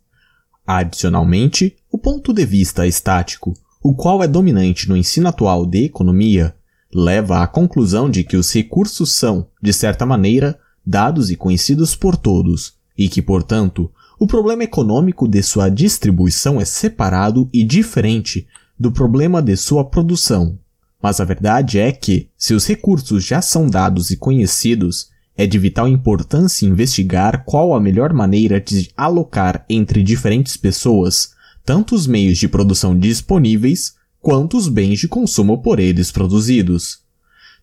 Adicionalmente, 0.66 1.76
o 1.92 1.98
ponto 1.98 2.34
de 2.34 2.46
vista 2.46 2.88
estático, 2.88 3.54
o 3.84 3.94
qual 3.94 4.24
é 4.24 4.28
dominante 4.28 4.90
no 4.90 4.98
ensino 4.98 5.28
atual 5.28 5.66
de 5.66 5.86
economia, 5.86 6.56
leva 6.94 7.44
à 7.44 7.48
conclusão 7.48 8.10
de 8.10 8.24
que 8.24 8.36
os 8.36 8.52
recursos 8.54 9.16
são, 9.16 9.48
de 9.62 9.72
certa 9.72 10.06
maneira, 10.06 10.60
dados 10.86 11.30
e 11.30 11.36
conhecidos 11.36 11.96
por 11.96 12.18
todos, 12.18 12.74
e 12.98 13.08
que, 13.08 13.22
portanto, 13.22 13.92
o 14.20 14.26
problema 14.26 14.64
econômico 14.64 15.28
de 15.28 15.44
sua 15.44 15.70
distribuição 15.70 16.60
é 16.60 16.66
separado 16.66 17.48
e 17.54 17.64
diferente 17.64 18.48
do 18.80 18.92
problema 18.92 19.42
de 19.42 19.56
sua 19.56 19.84
produção. 19.84 20.58
Mas 21.02 21.20
a 21.20 21.26
verdade 21.26 21.80
é 21.80 21.92
que, 21.92 22.30
se 22.38 22.54
os 22.54 22.66
recursos 22.66 23.24
já 23.24 23.42
são 23.42 23.70
dados 23.70 24.12
e 24.12 24.18
conhecidos, 24.18 25.10
é 25.36 25.46
de 25.46 25.60
vital 25.60 25.88
importância 25.88 26.66
investigar 26.66 27.44
qual 27.46 27.76
a 27.76 27.80
melhor 27.80 28.12
maneira 28.12 28.60
de 28.60 28.90
alocar 28.98 29.66
entre 29.70 30.02
diferentes 30.02 30.58
pessoas 30.58 31.36
tanto 31.68 31.96
os 31.96 32.08
meios 32.08 32.38
de 32.38 32.48
produção 32.48 32.98
disponíveis 32.98 33.96
quanto 34.22 34.56
os 34.56 34.70
bens 34.70 35.00
de 35.00 35.08
consumo 35.10 35.62
por 35.62 35.82
eles 35.82 36.10
produzidos. 36.10 37.00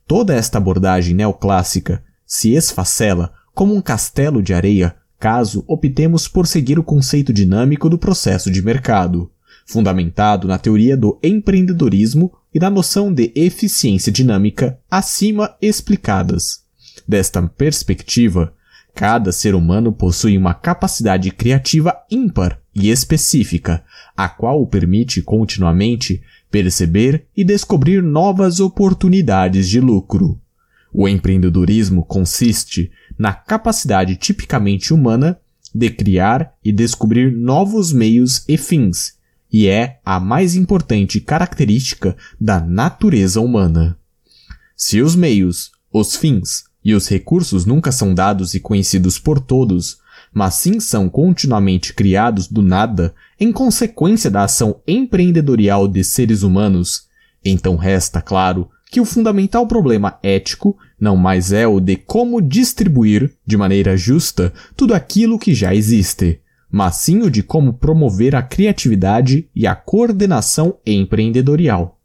Toda 0.07 0.35
esta 0.35 0.59
abordagem 0.59 1.15
neoclássica 1.15 2.05
se 2.27 2.53
esfacela 2.53 3.33
como 3.55 3.75
um 3.75 3.81
castelo 3.81 4.43
de 4.43 4.53
areia 4.53 4.95
caso 5.19 5.65
optemos 5.67 6.29
por 6.29 6.47
seguir 6.47 6.79
o 6.79 6.85
conceito 6.85 7.33
dinâmico 7.33 7.89
do 7.89 7.97
processo 7.97 8.51
de 8.51 8.61
mercado, 8.61 9.31
fundamentado 9.67 10.47
na 10.47 10.59
teoria 10.59 10.97
do 10.97 11.19
empreendedorismo 11.23 12.33
e 12.55 12.59
na 12.59 12.71
noção 12.71 13.13
de 13.13 13.33
eficiência 13.35 14.13
dinâmica 14.13 14.79
acima 14.91 15.57
explicadas. 15.61 16.63
Desta 17.07 17.43
perspectiva, 17.43 18.55
cada 18.95 19.33
ser 19.33 19.55
humano 19.55 19.93
possui 19.93 20.39
uma 20.39 20.55
capacidade 20.55 21.31
criativa 21.31 21.97
ímpar 22.11 22.61
e 22.75 22.91
específica, 22.91 23.85
a 24.17 24.29
qual 24.29 24.63
o 24.63 24.67
permite 24.67 25.21
continuamente 25.23 26.23
perceber 26.51 27.27
e 27.37 27.43
descobrir 27.43 28.03
novas 28.03 28.61
oportunidades 28.61 29.69
de 29.69 29.81
lucro. 29.81 30.41
O 30.93 31.09
empreendedorismo 31.09 32.05
consiste 32.05 32.93
na 33.19 33.33
capacidade 33.33 34.15
tipicamente 34.15 34.95
humana 34.95 35.41
de 35.75 35.91
criar 35.91 36.55
e 36.65 36.71
descobrir 36.71 37.33
novos 37.33 37.93
meios 37.93 38.45
e 38.49 38.57
fins, 38.57 39.19
e 39.57 39.69
é 39.69 40.01
a 40.05 40.19
mais 40.19 40.57
importante 40.57 41.21
característica 41.21 42.17
da 42.41 42.59
natureza 42.59 43.41
humana. 43.41 43.97
Se 44.75 45.01
os 45.01 45.15
meios, 45.15 45.71
os 45.93 46.17
fins 46.17 46.65
e 46.85 46.93
os 46.93 47.07
recursos 47.07 47.65
nunca 47.65 47.93
são 47.93 48.13
dados 48.13 48.55
e 48.55 48.59
conhecidos 48.59 49.17
por 49.17 49.39
todos, 49.39 49.99
mas 50.33 50.55
sim 50.55 50.81
são 50.81 51.09
continuamente 51.09 51.95
criados 51.95 52.49
do 52.49 52.63
nada 52.63 53.15
em 53.39 53.53
consequência 53.53 54.29
da 54.29 54.43
ação 54.43 54.81
empreendedorial 54.89 55.87
de 55.87 56.03
seres 56.03 56.43
humanos, 56.43 57.05
então 57.45 57.77
resta 57.77 58.21
claro 58.21 58.69
que 58.91 59.01
o 59.01 59.05
fundamental 59.05 59.69
problema 59.69 60.19
ético 60.21 60.77
não 60.99 61.17
mais 61.17 61.53
é 61.53 61.65
o 61.65 61.79
de 61.79 61.95
como 61.95 62.43
distribuir 62.43 63.33
de 63.47 63.57
maneira 63.57 63.97
justa 63.97 64.53
tudo 64.77 64.95
aquilo 64.95 65.39
que 65.39 65.55
já 65.55 65.73
existe, 65.73 66.41
mas 66.77 66.97
sim 66.97 67.23
o 67.23 67.31
de 67.31 67.41
como 67.41 67.75
promover 67.75 68.35
a 68.35 68.43
criatividade 68.43 69.49
e 69.55 69.65
a 69.65 69.77
coordenação 69.77 70.77
empreendedorial. 70.85 72.01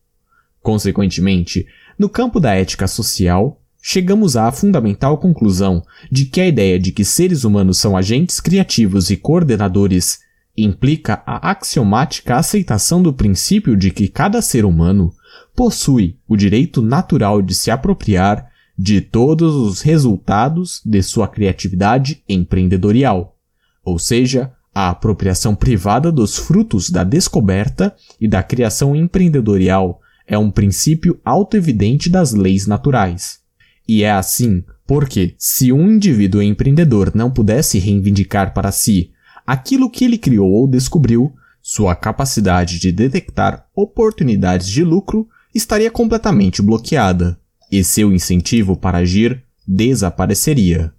Consequentemente, 0.62 1.66
no 1.98 2.08
campo 2.08 2.40
da 2.40 2.54
ética 2.54 2.88
social, 2.88 3.60
chegamos 3.82 4.38
à 4.38 4.52
fundamental 4.52 5.18
conclusão 5.18 5.82
de 6.12 6.26
que 6.26 6.40
a 6.40 6.46
ideia 6.46 6.80
de 6.80 6.92
que 6.92 7.04
seres 7.04 7.44
humanos 7.44 7.80
são 7.80 7.98
agentes 7.98 8.40
criativos 8.40 9.10
e 9.10 9.18
coordenadores 9.18 10.20
implica 10.56 11.24
a 11.26 11.50
axiomática 11.50 12.36
aceitação 12.36 13.02
do 13.02 13.12
princípio 13.12 13.76
de 13.76 13.90
que 13.90 14.08
cada 14.08 14.40
ser 14.40 14.66
humano 14.66 15.12
possui 15.56 16.16
o 16.28 16.38
direito 16.38 16.80
natural 16.80 17.42
de 17.42 17.56
se 17.56 17.72
apropriar 17.72 18.48
de 18.78 19.02
todos 19.02 19.56
os 19.56 19.82
resultados 19.82 20.80
de 20.86 21.02
sua 21.02 21.28
criatividade 21.28 22.24
empreendedorial, 22.30 23.36
ou 23.84 23.98
seja, 23.98 24.54
a 24.74 24.90
apropriação 24.90 25.56
privada 25.56 26.12
dos 26.12 26.38
frutos 26.38 26.90
da 26.90 27.04
descoberta 27.04 27.96
e 28.20 28.28
da 28.28 28.44
criação 28.44 28.96
empreendedorial 28.96 30.00
é 30.28 30.38
um 30.38 30.52
princípio 30.52 31.20
autoevidente 31.26 32.10
das 32.10 32.34
leis 32.34 32.68
naturais. 32.68 33.40
E 33.88 34.04
é 34.04 34.12
assim 34.12 34.64
porque, 34.86 35.36
se 35.38 35.72
um 35.72 35.90
indivíduo 35.90 36.42
empreendedor 36.42 37.12
não 37.14 37.30
pudesse 37.30 37.78
reivindicar 37.80 38.54
para 38.54 38.72
si 38.72 39.12
aquilo 39.46 39.90
que 39.90 40.06
ele 40.06 40.18
criou 40.18 40.50
ou 40.50 40.68
descobriu, 40.68 41.34
sua 41.62 41.96
capacidade 41.96 42.80
de 42.80 42.92
detectar 42.92 43.68
oportunidades 43.76 44.68
de 44.68 44.84
lucro 44.84 45.28
estaria 45.54 45.92
completamente 45.92 46.62
bloqueada, 46.62 47.40
e 47.72 47.84
seu 47.84 48.12
incentivo 48.12 48.76
para 48.76 49.00
agir 49.00 49.44
desapareceria. 49.68 50.94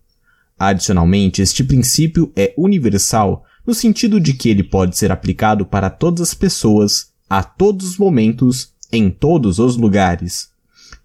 Adicionalmente, 0.59 1.43
este 1.43 1.65
princípio 1.65 2.33
é 2.37 2.55
universal 2.57 3.45
no 3.71 3.75
sentido 3.75 4.19
de 4.19 4.35
que 4.35 4.49
ele 4.49 4.65
pode 4.65 4.99
ser 4.99 5.13
aplicado 5.13 5.65
para 5.65 5.89
todas 5.89 6.23
as 6.23 6.35
pessoas, 6.35 7.11
a 7.29 7.41
todos 7.41 7.91
os 7.91 7.99
momentos, 7.99 8.73
em 8.91 9.09
todos 9.09 9.61
os 9.61 9.77
lugares. 9.77 10.49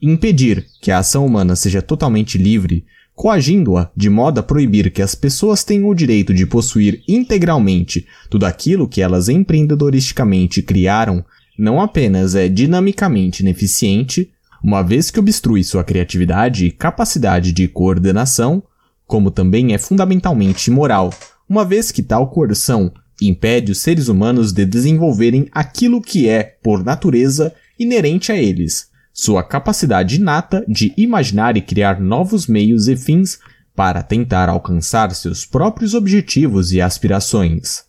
Impedir 0.01 0.65
que 0.81 0.89
a 0.89 0.97
ação 0.97 1.23
humana 1.27 1.55
seja 1.55 1.79
totalmente 1.79 2.39
livre, 2.39 2.83
coagindo-a 3.13 3.91
de 3.95 4.09
modo 4.09 4.39
a 4.39 4.43
proibir 4.43 4.91
que 4.91 5.03
as 5.03 5.13
pessoas 5.13 5.63
tenham 5.63 5.87
o 5.89 5.93
direito 5.93 6.33
de 6.33 6.47
possuir 6.47 7.03
integralmente 7.07 8.07
tudo 8.31 8.47
aquilo 8.47 8.87
que 8.87 8.99
elas 8.99 9.29
empreendedoristicamente 9.29 10.63
criaram, 10.63 11.23
não 11.55 11.79
apenas 11.79 12.33
é 12.33 12.49
dinamicamente 12.49 13.43
ineficiente, 13.43 14.31
uma 14.63 14.81
vez 14.81 15.11
que 15.11 15.19
obstrui 15.19 15.63
sua 15.63 15.83
criatividade 15.83 16.65
e 16.65 16.71
capacidade 16.71 17.51
de 17.51 17.67
coordenação, 17.67 18.63
como 19.05 19.29
também 19.29 19.75
é 19.75 19.77
fundamentalmente 19.77 20.71
imoral, 20.71 21.13
uma 21.47 21.63
vez 21.63 21.91
que 21.91 22.03
tal 22.03 22.29
coerção 22.29 22.91
impede 23.21 23.71
os 23.71 23.79
seres 23.79 24.07
humanos 24.07 24.51
de 24.51 24.65
desenvolverem 24.65 25.47
aquilo 25.51 26.01
que 26.01 26.27
é, 26.27 26.57
por 26.61 26.83
natureza, 26.83 27.53
inerente 27.79 28.31
a 28.31 28.35
eles, 28.35 28.89
sua 29.13 29.43
capacidade 29.43 30.17
inata 30.17 30.65
de 30.67 30.93
imaginar 30.97 31.55
e 31.55 31.61
criar 31.61 32.01
novos 32.01 32.47
meios 32.47 32.87
e 32.87 32.95
fins 32.97 33.39
para 33.75 34.01
tentar 34.01 34.49
alcançar 34.49 35.13
seus 35.13 35.45
próprios 35.45 35.93
objetivos 35.93 36.71
e 36.71 36.81
aspirações. 36.81 37.83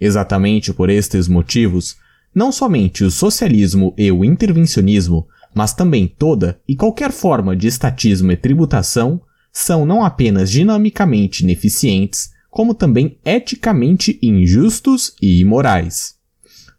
Exatamente 0.00 0.72
por 0.72 0.88
estes 0.88 1.28
motivos, 1.28 1.96
não 2.34 2.52
somente 2.52 3.04
o 3.04 3.10
socialismo 3.10 3.92
e 3.96 4.10
o 4.10 4.24
intervencionismo, 4.24 5.26
mas 5.54 5.74
também 5.74 6.06
toda 6.06 6.60
e 6.66 6.76
qualquer 6.76 7.10
forma 7.10 7.56
de 7.56 7.66
estatismo 7.66 8.30
e 8.32 8.36
tributação 8.36 9.20
são 9.52 9.84
não 9.84 10.04
apenas 10.04 10.50
dinamicamente 10.50 11.42
ineficientes, 11.42 12.30
como 12.50 12.74
também 12.74 13.18
eticamente 13.24 14.18
injustos 14.20 15.14
e 15.22 15.40
imorais. 15.40 16.16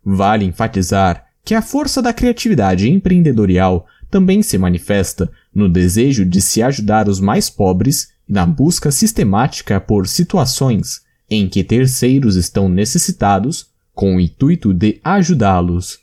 Vale 0.03 0.45
enfatizar 0.45 1.25
que 1.43 1.55
a 1.55 1.61
força 1.61 2.01
da 2.01 2.13
criatividade 2.13 2.89
empreendedorial 2.89 3.87
também 4.09 4.41
se 4.41 4.57
manifesta 4.57 5.31
no 5.53 5.69
desejo 5.69 6.25
de 6.25 6.41
se 6.41 6.61
ajudar 6.61 7.07
os 7.07 7.19
mais 7.19 7.49
pobres 7.49 8.09
e 8.27 8.33
na 8.33 8.45
busca 8.45 8.91
sistemática 8.91 9.79
por 9.79 10.07
situações 10.07 11.01
em 11.29 11.47
que 11.47 11.63
terceiros 11.63 12.35
estão 12.35 12.67
necessitados 12.67 13.67
com 13.93 14.17
o 14.17 14.19
intuito 14.19 14.73
de 14.73 14.99
ajudá-los. 15.03 15.99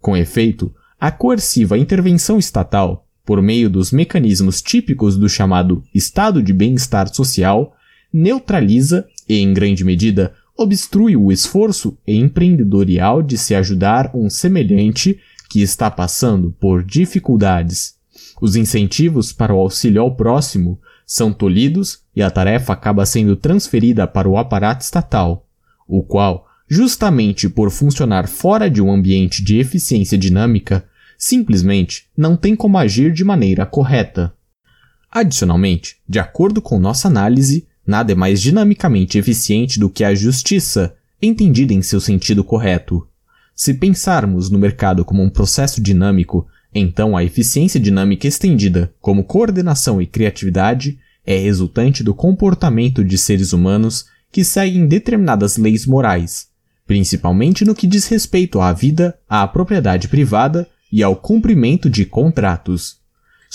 Com 0.00 0.16
efeito, 0.16 0.74
a 1.00 1.10
coerciva 1.10 1.78
intervenção 1.78 2.38
estatal, 2.38 3.06
por 3.24 3.40
meio 3.40 3.70
dos 3.70 3.92
mecanismos 3.92 4.60
típicos 4.60 5.16
do 5.16 5.28
chamado 5.28 5.82
estado 5.94 6.42
de 6.42 6.52
bem-estar 6.52 7.12
social, 7.14 7.74
neutraliza 8.14 9.04
e, 9.28 9.40
em 9.40 9.52
grande 9.52 9.84
medida, 9.84 10.32
obstrui 10.56 11.16
o 11.16 11.32
esforço 11.32 11.98
empreendedorial 12.06 13.20
de 13.20 13.36
se 13.36 13.56
ajudar 13.56 14.12
um 14.14 14.30
semelhante 14.30 15.18
que 15.50 15.60
está 15.60 15.90
passando 15.90 16.54
por 16.60 16.84
dificuldades. 16.84 17.96
Os 18.40 18.54
incentivos 18.54 19.32
para 19.32 19.52
o 19.52 19.58
auxílio 19.58 20.00
ao 20.00 20.14
próximo 20.14 20.80
são 21.04 21.32
tolhidos 21.32 22.02
e 22.14 22.22
a 22.22 22.30
tarefa 22.30 22.72
acaba 22.72 23.04
sendo 23.04 23.34
transferida 23.34 24.06
para 24.06 24.28
o 24.28 24.38
aparato 24.38 24.84
estatal, 24.84 25.48
o 25.86 26.00
qual, 26.02 26.46
justamente 26.68 27.48
por 27.48 27.70
funcionar 27.70 28.28
fora 28.28 28.70
de 28.70 28.80
um 28.80 28.92
ambiente 28.92 29.42
de 29.42 29.58
eficiência 29.58 30.16
dinâmica, 30.16 30.84
simplesmente 31.18 32.06
não 32.16 32.36
tem 32.36 32.54
como 32.54 32.78
agir 32.78 33.12
de 33.12 33.24
maneira 33.24 33.66
correta. 33.66 34.32
Adicionalmente, 35.10 35.96
de 36.08 36.18
acordo 36.18 36.62
com 36.62 36.78
nossa 36.78 37.08
análise, 37.08 37.66
Nada 37.86 38.12
é 38.12 38.14
mais 38.14 38.40
dinamicamente 38.40 39.18
eficiente 39.18 39.78
do 39.78 39.90
que 39.90 40.04
a 40.04 40.14
justiça, 40.14 40.94
entendida 41.20 41.72
em 41.72 41.82
seu 41.82 42.00
sentido 42.00 42.42
correto. 42.42 43.06
Se 43.54 43.74
pensarmos 43.74 44.50
no 44.50 44.58
mercado 44.58 45.04
como 45.04 45.22
um 45.22 45.30
processo 45.30 45.80
dinâmico, 45.80 46.46
então 46.74 47.16
a 47.16 47.22
eficiência 47.22 47.78
dinâmica 47.78 48.26
estendida, 48.26 48.92
como 49.00 49.24
coordenação 49.24 50.02
e 50.02 50.06
criatividade, 50.06 50.98
é 51.24 51.38
resultante 51.38 52.02
do 52.02 52.14
comportamento 52.14 53.04
de 53.04 53.16
seres 53.16 53.52
humanos 53.52 54.06
que 54.32 54.42
seguem 54.42 54.86
determinadas 54.86 55.56
leis 55.56 55.86
morais, 55.86 56.48
principalmente 56.86 57.64
no 57.64 57.74
que 57.74 57.86
diz 57.86 58.06
respeito 58.08 58.60
à 58.60 58.72
vida, 58.72 59.16
à 59.28 59.46
propriedade 59.46 60.08
privada 60.08 60.68
e 60.90 61.02
ao 61.02 61.14
cumprimento 61.14 61.88
de 61.88 62.04
contratos. 62.04 62.98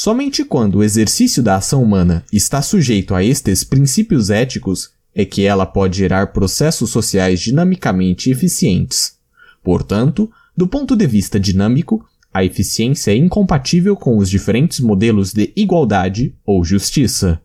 Somente 0.01 0.45
quando 0.45 0.75
o 0.75 0.83
exercício 0.85 1.43
da 1.43 1.57
ação 1.57 1.83
humana 1.83 2.23
está 2.31 2.61
sujeito 2.61 3.13
a 3.13 3.21
estes 3.21 3.65
princípios 3.65 4.29
éticos 4.29 4.91
é 5.13 5.25
que 5.25 5.41
ela 5.43 5.65
pode 5.65 5.97
gerar 5.97 6.27
processos 6.27 6.89
sociais 6.89 7.41
dinamicamente 7.41 8.31
eficientes. 8.31 9.17
Portanto, 9.61 10.31
do 10.55 10.69
ponto 10.69 10.95
de 10.95 11.05
vista 11.05 11.37
dinâmico, 11.37 12.01
a 12.33 12.45
eficiência 12.45 13.11
é 13.11 13.17
incompatível 13.17 13.93
com 13.93 14.17
os 14.17 14.29
diferentes 14.29 14.79
modelos 14.79 15.33
de 15.33 15.51
igualdade 15.53 16.33
ou 16.45 16.63
justiça, 16.63 17.41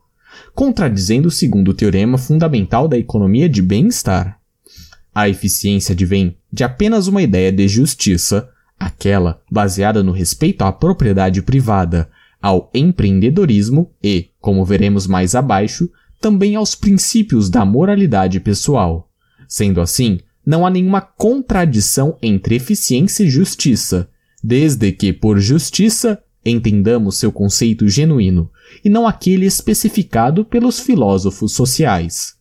contradizendo 0.54 1.26
o 1.26 1.32
segundo 1.32 1.74
teorema 1.74 2.16
fundamental 2.16 2.86
da 2.86 2.96
economia 2.96 3.48
de 3.48 3.60
bem-estar. 3.60 4.38
A 5.12 5.28
eficiência 5.28 5.92
advém 5.92 6.36
de 6.52 6.62
apenas 6.62 7.08
uma 7.08 7.20
ideia 7.20 7.50
de 7.50 7.66
justiça, 7.66 8.48
aquela 8.78 9.42
baseada 9.50 10.04
no 10.04 10.12
respeito 10.12 10.62
à 10.62 10.70
propriedade 10.70 11.42
privada, 11.42 12.08
ao 12.44 12.70
empreendedorismo 12.74 13.90
e, 14.02 14.28
como 14.38 14.66
veremos 14.66 15.06
mais 15.06 15.34
abaixo, 15.34 15.88
também 16.20 16.56
aos 16.56 16.74
princípios 16.74 17.48
da 17.48 17.64
moralidade 17.64 18.38
pessoal. 18.38 19.10
Sendo 19.48 19.80
assim, 19.80 20.20
não 20.44 20.66
há 20.66 20.68
nenhuma 20.68 21.00
contradição 21.00 22.18
entre 22.20 22.56
eficiência 22.56 23.24
e 23.24 23.30
justiça, 23.30 24.10
desde 24.42 24.92
que, 24.92 25.10
por 25.10 25.38
justiça, 25.40 26.22
entendamos 26.44 27.16
seu 27.16 27.32
conceito 27.32 27.88
genuíno, 27.88 28.50
e 28.84 28.90
não 28.90 29.06
aquele 29.06 29.46
especificado 29.46 30.44
pelos 30.44 30.78
filósofos 30.78 31.52
sociais. 31.52 32.34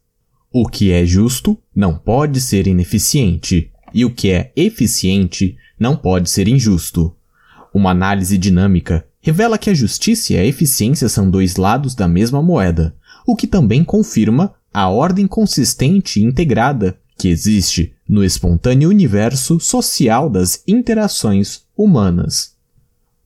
O 0.51 0.67
que 0.67 0.91
é 0.91 1.05
justo 1.05 1.57
não 1.73 1.97
pode 1.97 2.41
ser 2.41 2.67
ineficiente, 2.67 3.71
e 3.93 4.03
o 4.03 4.13
que 4.13 4.31
é 4.31 4.51
eficiente 4.53 5.55
não 5.79 5.95
pode 5.95 6.29
ser 6.29 6.49
injusto. 6.49 7.15
Uma 7.73 7.91
análise 7.91 8.37
dinâmica 8.37 9.07
revela 9.23 9.57
que 9.57 9.69
a 9.69 9.73
justiça 9.73 10.33
e 10.33 10.38
a 10.38 10.45
eficiência 10.45 11.07
são 11.07 11.31
dois 11.31 11.55
lados 11.55 11.95
da 11.95 12.09
mesma 12.09 12.43
moeda, 12.43 12.93
o 13.25 13.38
que 13.38 13.47
também 13.47 13.81
confirma 13.81 14.53
a 14.71 14.89
ordem 14.89 15.25
consistente 15.25 16.19
e 16.19 16.23
integrada 16.23 16.99
que 17.17 17.29
existe 17.29 17.93
no 18.07 18.21
espontâneo 18.21 18.89
universo 18.89 19.62
social 19.62 20.29
das 20.29 20.62
interações 20.67 21.62
humanas. 21.75 22.55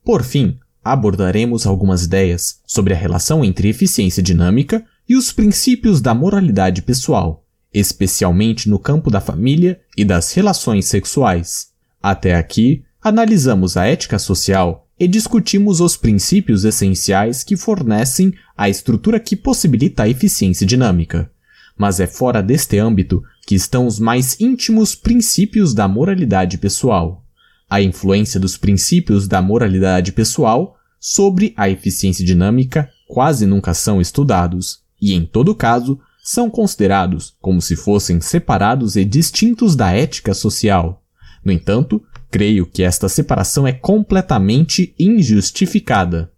Por 0.06 0.24
fim, 0.24 0.60
abordaremos 0.84 1.66
algumas 1.66 2.04
ideias 2.04 2.60
sobre 2.68 2.94
a 2.94 2.98
relação 2.98 3.44
entre 3.44 3.68
eficiência 3.68 4.22
dinâmica 4.22 4.86
e 5.10 5.16
os 5.16 5.32
princípios 5.32 6.00
da 6.00 6.14
moralidade 6.14 6.84
pessoal, 6.84 7.44
especialmente 7.74 8.70
no 8.70 8.78
campo 8.78 9.10
da 9.10 9.20
família 9.20 9.80
e 9.98 10.06
das 10.06 10.32
relações 10.34 10.86
sexuais. 10.86 11.70
Até 12.04 12.36
aqui, 12.36 12.84
analisamos 13.02 13.76
a 13.76 13.88
ética 13.88 14.20
social 14.20 14.87
e 15.00 15.08
discutimos 15.08 15.80
os 15.80 15.96
princípios 15.96 16.66
essenciais 16.66 17.44
que 17.44 17.56
fornecem 17.56 18.34
a 18.58 18.68
estrutura 18.68 19.20
que 19.20 19.36
possibilita 19.36 20.04
a 20.04 20.10
eficiência 20.10 20.66
dinâmica. 20.66 21.32
Mas 21.78 22.00
é 22.00 22.08
fora 22.08 22.42
deste 22.42 22.80
âmbito 22.80 23.24
que 23.46 23.54
estão 23.54 23.86
os 23.86 24.00
mais 24.00 24.40
íntimos 24.40 24.96
princípios 24.96 25.74
da 25.74 25.88
moralidade 25.88 26.58
pessoal. 26.58 27.24
A 27.70 27.82
influência 27.82 28.40
dos 28.40 28.58
princípios 28.58 29.28
da 29.28 29.42
moralidade 29.42 30.12
pessoal 30.12 30.76
sobre 31.00 31.54
a 31.56 31.70
eficiência 31.70 32.26
dinâmica 32.26 32.90
quase 33.08 33.46
nunca 33.46 33.74
são 33.74 34.02
estudados, 34.02 34.80
e 35.00 35.14
em 35.14 35.26
todo 35.26 35.54
caso, 35.54 36.00
são 36.24 36.50
considerados 36.50 37.36
como 37.40 37.62
se 37.62 37.76
fossem 37.76 38.20
separados 38.20 38.96
e 38.96 39.06
distintos 39.06 39.76
da 39.76 39.92
ética 39.92 40.34
social. 40.34 41.02
No 41.46 41.52
entanto, 41.54 42.04
Creio 42.30 42.66
que 42.66 42.84
esta 42.84 43.08
separação 43.08 43.66
é 43.66 43.72
completamente 43.72 44.94
injustificada. 45.00 46.32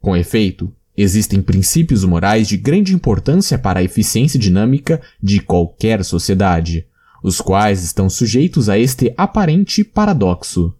Com 0.00 0.16
efeito, 0.16 0.72
existem 0.96 1.40
princípios 1.40 2.04
morais 2.04 2.46
de 2.46 2.56
grande 2.56 2.94
importância 2.94 3.58
para 3.58 3.80
a 3.80 3.82
eficiência 3.82 4.38
dinâmica 4.38 5.00
de 5.22 5.40
qualquer 5.40 6.04
sociedade, 6.04 6.86
os 7.22 7.40
quais 7.40 7.82
estão 7.82 8.10
sujeitos 8.10 8.68
a 8.68 8.78
este 8.78 9.14
aparente 9.16 9.84
paradoxo. 9.84 10.74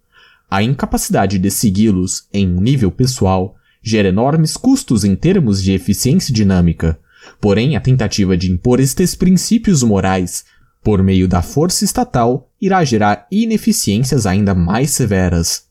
A 0.51 0.63
incapacidade 0.63 1.39
de 1.39 1.51
segui-los 1.51 2.27
em 2.33 2.47
um 2.47 2.61
nível 2.61 2.91
pessoal 2.91 3.57
gera 3.83 4.09
enormes 4.09 4.57
custos 4.57 5.03
em 5.03 5.17
termos 5.17 5.63
de 5.63 5.73
eficiência 5.73 6.33
dinâmica, 6.33 6.99
porém 7.41 7.75
a 7.75 7.81
tentativa 7.81 8.37
de 8.37 8.51
impor 8.51 8.81
estes 8.81 9.15
princípios 9.15 9.83
morais 9.83 10.45
por 10.83 11.03
meio 11.03 11.29
da 11.29 11.43
força 11.43 11.85
estatal, 11.85 12.51
irá 12.61 12.85
gerar 12.85 13.27
ineficiências 13.31 14.27
ainda 14.27 14.55
mais 14.55 14.91
severas. 14.91 15.65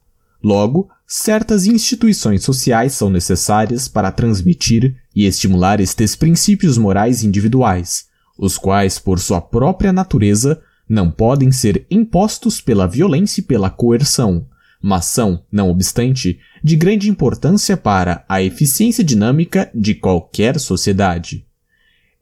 Logo, 0.43 0.89
certas 1.05 1.65
instituições 1.65 2.43
sociais 2.43 2.93
são 2.93 3.09
necessárias 3.09 3.87
para 3.87 4.11
transmitir 4.11 4.95
e 5.15 5.25
estimular 5.25 5.79
estes 5.79 6.15
princípios 6.15 6.77
morais 6.77 7.23
individuais, 7.23 8.05
os 8.37 8.57
quais, 8.57 8.97
por 8.97 9.19
sua 9.19 9.41
própria 9.41 9.91
natureza, 9.91 10.61
não 10.89 11.11
podem 11.11 11.51
ser 11.51 11.85
impostos 11.91 12.59
pela 12.59 12.87
violência 12.87 13.41
e 13.41 13.43
pela 13.43 13.69
coerção, 13.69 14.47
mas 14.81 15.05
são, 15.05 15.43
não 15.51 15.69
obstante, 15.69 16.39
de 16.63 16.75
grande 16.75 17.09
importância 17.09 17.77
para 17.77 18.25
a 18.27 18.41
eficiência 18.41 19.03
dinâmica 19.03 19.69
de 19.75 19.93
qualquer 19.93 20.59
sociedade. 20.59 21.45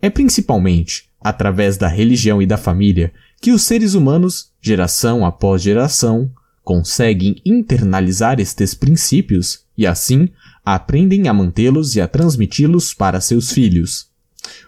É 0.02 0.10
principalmente 0.10 1.10
através 1.22 1.78
da 1.78 1.88
religião 1.88 2.42
e 2.42 2.46
da 2.46 2.58
família, 2.58 3.12
que 3.42 3.52
os 3.52 3.64
seres 3.64 3.94
humanos, 3.94 4.52
geração 4.62 5.26
após 5.26 5.62
geração, 5.62 6.32
conseguem 6.64 7.42
internalizar 7.46 8.40
estes 8.40 8.74
princípios 8.74 9.66
e, 9.78 9.86
assim, 9.86 10.30
aprendem 10.64 11.28
a 11.28 11.34
mantê-los 11.34 11.96
e 11.96 12.02
a 12.02 12.08
transmiti-los 12.08 12.94
para 12.94 13.20
seus 13.20 13.52
filhos. 13.52 14.08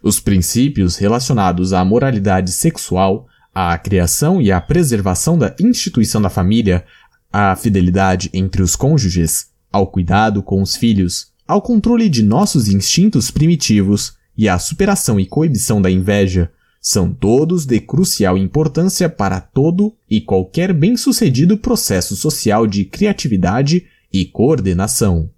Os 0.02 0.20
princípios 0.20 0.98
relacionados 0.98 1.74
à 1.74 1.86
moralidade 1.86 2.52
sexual, 2.52 3.28
à 3.54 3.78
criação 3.78 4.42
e 4.42 4.52
à 4.52 4.60
preservação 4.60 5.38
da 5.38 5.56
instituição 5.60 6.22
da 6.22 6.30
família, 6.30 6.86
à 7.32 7.56
fidelidade 7.56 8.30
entre 8.34 8.62
os 8.62 8.76
cônjuges, 8.76 9.48
ao 9.72 9.88
cuidado 9.88 10.44
com 10.44 10.62
os 10.62 10.76
filhos, 10.76 11.32
ao 11.48 11.62
controle 11.62 12.10
de 12.10 12.24
nossos 12.24 12.68
instintos 12.68 13.32
primitivos 13.32 14.14
e 14.38 14.48
à 14.48 14.58
superação 14.58 15.20
e 15.20 15.26
coibição 15.26 15.82
da 15.82 15.90
inveja, 15.90 16.52
são 16.82 17.14
todos 17.14 17.66
de 17.66 17.80
crucial 17.80 18.38
importância 18.38 19.08
para 19.08 19.40
todo 19.40 19.94
e 20.10 20.20
qualquer 20.20 20.74
bem-sucedido 20.74 21.58
processo 21.58 22.16
social 22.16 22.66
de 22.66 22.86
criatividade 22.86 23.86
e 24.12 24.26
coordenação. 24.26 25.30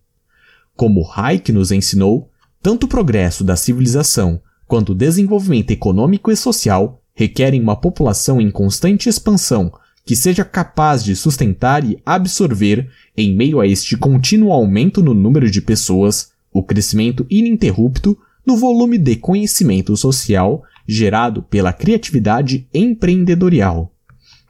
Como 0.76 1.06
Hayek 1.06 1.52
nos 1.52 1.72
ensinou, 1.72 2.30
tanto 2.62 2.86
o 2.86 2.90
progresso 2.90 3.44
da 3.44 3.58
civilização 3.58 4.42
quanto 4.66 4.94
o 4.94 4.96
desenvolvimento 4.96 5.72
econômico 5.72 6.32
e 6.32 6.36
social 6.36 7.02
requerem 7.14 7.62
uma 7.62 7.76
população 7.76 8.40
em 8.40 8.50
constante 8.50 9.10
expansão 9.10 9.72
que 10.06 10.16
seja 10.16 10.44
capaz 10.44 11.04
de 11.04 11.16
sustentar 11.16 11.84
e 11.84 12.02
absorver, 12.06 12.90
em 13.16 13.34
meio 13.34 13.60
a 13.60 13.68
este 13.68 13.96
contínuo 13.96 14.52
aumento 14.52 15.02
no 15.02 15.14
número 15.14 15.50
de 15.50 15.62
pessoas, 15.62 16.32
o 16.52 16.62
crescimento 16.62 17.26
ininterrupto 17.30 18.18
no 18.46 18.58
volume 18.58 18.98
de 18.98 19.16
conhecimento 19.16 19.96
social 19.96 20.64
gerado 20.88 21.42
pela 21.44 21.72
criatividade 21.72 22.68
empreendedorial. 22.74 23.94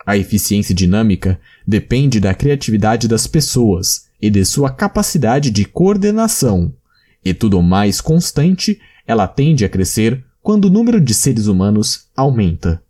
A 0.05 0.17
eficiência 0.17 0.75
dinâmica 0.75 1.39
depende 1.65 2.19
da 2.19 2.33
criatividade 2.33 3.07
das 3.07 3.27
pessoas 3.27 4.05
e 4.21 4.29
de 4.29 4.43
sua 4.43 4.69
capacidade 4.69 5.49
de 5.51 5.65
coordenação, 5.65 6.73
e 7.23 7.33
tudo 7.33 7.61
mais 7.61 8.01
constante, 8.01 8.79
ela 9.07 9.27
tende 9.27 9.63
a 9.63 9.69
crescer 9.69 10.23
quando 10.41 10.65
o 10.65 10.69
número 10.69 10.99
de 10.99 11.13
seres 11.13 11.47
humanos 11.47 12.07
aumenta. 12.15 12.81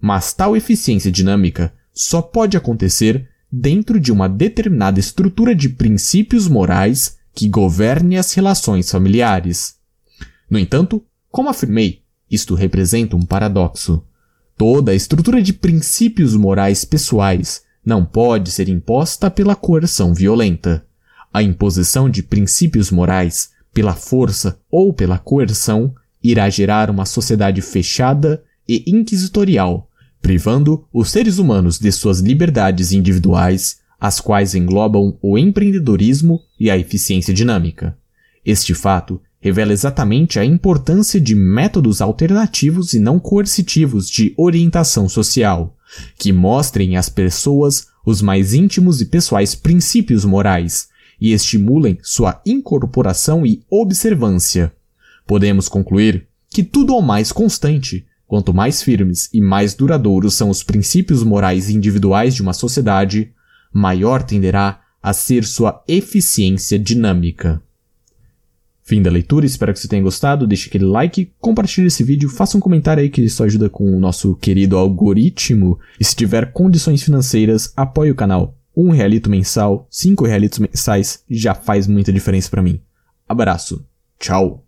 Mas 0.00 0.32
tal 0.32 0.56
eficiência 0.56 1.12
dinâmica 1.12 1.72
só 1.92 2.22
pode 2.22 2.56
acontecer 2.56 3.28
dentro 3.50 4.00
de 4.00 4.10
uma 4.10 4.28
determinada 4.28 4.98
estrutura 4.98 5.54
de 5.54 5.68
princípios 5.68 6.48
morais 6.48 7.18
que 7.34 7.48
governe 7.48 8.16
as 8.16 8.32
relações 8.32 8.90
familiares. 8.90 9.76
No 10.48 10.58
entanto, 10.58 11.04
como 11.30 11.48
afirmei, 11.48 12.02
isto 12.30 12.54
representa 12.54 13.16
um 13.16 13.22
paradoxo. 13.22 14.04
Toda 14.56 14.92
a 14.92 14.94
estrutura 14.94 15.42
de 15.42 15.52
princípios 15.52 16.34
morais 16.34 16.84
pessoais 16.84 17.62
não 17.84 18.04
pode 18.04 18.50
ser 18.50 18.68
imposta 18.68 19.30
pela 19.30 19.54
coerção 19.54 20.14
violenta. 20.14 20.86
A 21.32 21.42
imposição 21.42 22.08
de 22.08 22.22
princípios 22.22 22.90
morais 22.90 23.50
pela 23.72 23.94
força 23.94 24.60
ou 24.70 24.92
pela 24.92 25.18
coerção 25.18 25.94
irá 26.22 26.48
gerar 26.48 26.88
uma 26.88 27.04
sociedade 27.04 27.60
fechada 27.60 28.42
e 28.66 28.84
inquisitorial, 28.86 29.90
privando 30.22 30.86
os 30.92 31.10
seres 31.10 31.38
humanos 31.38 31.78
de 31.78 31.92
suas 31.92 32.20
liberdades 32.20 32.92
individuais, 32.92 33.80
as 34.00 34.20
quais 34.20 34.54
englobam 34.54 35.18
o 35.20 35.36
empreendedorismo 35.36 36.40
e 36.58 36.70
a 36.70 36.78
eficiência 36.78 37.34
dinâmica. 37.34 37.98
Este 38.44 38.74
fato 38.74 39.20
revela 39.44 39.74
exatamente 39.74 40.38
a 40.38 40.44
importância 40.44 41.20
de 41.20 41.34
métodos 41.34 42.00
alternativos 42.00 42.94
e 42.94 42.98
não 42.98 43.20
coercitivos 43.20 44.08
de 44.08 44.32
orientação 44.38 45.06
social, 45.06 45.76
que 46.18 46.32
mostrem 46.32 46.96
às 46.96 47.10
pessoas 47.10 47.88
os 48.06 48.22
mais 48.22 48.54
íntimos 48.54 49.02
e 49.02 49.04
pessoais 49.04 49.54
princípios 49.54 50.24
morais 50.24 50.88
e 51.20 51.34
estimulem 51.34 51.98
sua 52.02 52.40
incorporação 52.46 53.44
e 53.44 53.62
observância. 53.68 54.72
Podemos 55.26 55.68
concluir 55.68 56.26
que 56.48 56.62
tudo 56.62 56.94
ao 56.94 57.02
mais 57.02 57.30
constante, 57.30 58.06
quanto 58.26 58.54
mais 58.54 58.82
firmes 58.82 59.28
e 59.30 59.42
mais 59.42 59.74
duradouros 59.74 60.32
são 60.32 60.48
os 60.48 60.62
princípios 60.62 61.22
morais 61.22 61.68
individuais 61.68 62.34
de 62.34 62.40
uma 62.40 62.54
sociedade, 62.54 63.30
maior 63.70 64.22
tenderá 64.22 64.80
a 65.02 65.12
ser 65.12 65.44
sua 65.44 65.84
eficiência 65.86 66.78
dinâmica. 66.78 67.62
Fim 68.84 69.00
da 69.00 69.10
leitura, 69.10 69.46
espero 69.46 69.72
que 69.72 69.78
você 69.78 69.88
tenha 69.88 70.02
gostado, 70.02 70.46
deixe 70.46 70.68
aquele 70.68 70.84
like, 70.84 71.32
compartilhe 71.40 71.86
esse 71.86 72.04
vídeo, 72.04 72.28
faça 72.28 72.58
um 72.58 72.60
comentário 72.60 73.02
aí 73.02 73.08
que 73.08 73.22
isso 73.22 73.42
ajuda 73.42 73.70
com 73.70 73.96
o 73.96 73.98
nosso 73.98 74.36
querido 74.36 74.76
algoritmo. 74.76 75.78
E 75.98 76.04
se 76.04 76.14
tiver 76.14 76.52
condições 76.52 77.02
financeiras, 77.02 77.72
apoie 77.74 78.10
o 78.10 78.14
canal. 78.14 78.58
Um 78.76 78.90
realito 78.90 79.30
mensal, 79.30 79.86
cinco 79.90 80.26
realitos 80.26 80.58
mensais 80.58 81.24
já 81.30 81.54
faz 81.54 81.86
muita 81.86 82.12
diferença 82.12 82.50
para 82.50 82.62
mim. 82.62 82.78
Abraço. 83.26 83.86
Tchau. 84.18 84.63